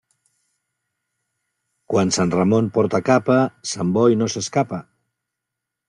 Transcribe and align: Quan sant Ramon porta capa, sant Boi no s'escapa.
Quan 1.95 2.15
sant 2.19 2.35
Ramon 2.37 2.73
porta 2.79 3.03
capa, 3.13 3.39
sant 3.77 3.97
Boi 3.99 4.21
no 4.23 4.35
s'escapa. 4.37 4.83